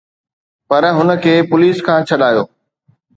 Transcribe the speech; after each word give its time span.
پر 0.69 0.83
هن 0.97 1.09
کي 1.23 1.33
پوليس 1.49 1.77
کان 1.85 1.99
ڇڏايو 2.07 2.43